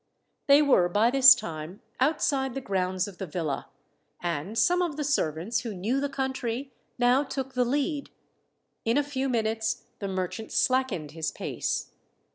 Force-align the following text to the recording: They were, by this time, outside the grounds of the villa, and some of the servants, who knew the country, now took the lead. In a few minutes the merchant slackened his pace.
They 0.47 0.63
were, 0.63 0.89
by 0.89 1.11
this 1.11 1.35
time, 1.35 1.83
outside 1.99 2.55
the 2.55 2.59
grounds 2.59 3.07
of 3.07 3.19
the 3.19 3.27
villa, 3.27 3.69
and 4.19 4.57
some 4.57 4.81
of 4.81 4.97
the 4.97 5.03
servants, 5.03 5.59
who 5.59 5.75
knew 5.75 6.01
the 6.01 6.09
country, 6.09 6.73
now 6.97 7.23
took 7.23 7.53
the 7.53 7.63
lead. 7.65 8.09
In 8.83 8.97
a 8.97 9.03
few 9.03 9.29
minutes 9.29 9.83
the 9.99 10.07
merchant 10.07 10.51
slackened 10.51 11.11
his 11.11 11.29
pace. 11.29 11.91